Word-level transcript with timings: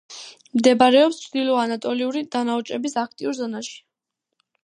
მდებარეობს 0.59 1.19
ჩრდილო 1.25 1.59
ანატოლიური 1.65 2.25
დანაოჭების 2.37 2.97
აქტიურ 3.05 3.39
ზონაში. 3.43 3.79